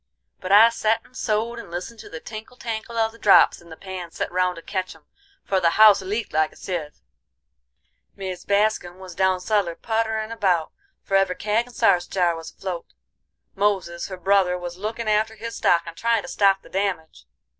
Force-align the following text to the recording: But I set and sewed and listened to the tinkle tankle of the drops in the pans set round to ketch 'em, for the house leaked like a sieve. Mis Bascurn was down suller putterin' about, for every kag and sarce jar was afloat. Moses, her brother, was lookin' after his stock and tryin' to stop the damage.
But 0.39 0.51
I 0.51 0.69
set 0.69 1.03
and 1.05 1.15
sewed 1.15 1.59
and 1.59 1.69
listened 1.69 1.99
to 1.99 2.09
the 2.09 2.19
tinkle 2.19 2.57
tankle 2.57 2.97
of 2.97 3.11
the 3.11 3.19
drops 3.19 3.61
in 3.61 3.69
the 3.69 3.77
pans 3.77 4.15
set 4.15 4.31
round 4.31 4.55
to 4.55 4.63
ketch 4.63 4.95
'em, 4.95 5.05
for 5.45 5.59
the 5.59 5.69
house 5.77 6.01
leaked 6.01 6.33
like 6.33 6.51
a 6.51 6.55
sieve. 6.55 7.01
Mis 8.15 8.43
Bascurn 8.43 8.97
was 8.97 9.13
down 9.13 9.39
suller 9.39 9.75
putterin' 9.75 10.31
about, 10.31 10.71
for 11.03 11.15
every 11.15 11.35
kag 11.35 11.67
and 11.67 11.75
sarce 11.75 12.07
jar 12.07 12.35
was 12.35 12.49
afloat. 12.49 12.87
Moses, 13.53 14.07
her 14.07 14.17
brother, 14.17 14.57
was 14.57 14.75
lookin' 14.75 15.07
after 15.07 15.35
his 15.35 15.57
stock 15.57 15.83
and 15.85 15.95
tryin' 15.95 16.23
to 16.23 16.27
stop 16.27 16.63
the 16.63 16.69
damage. 16.69 17.25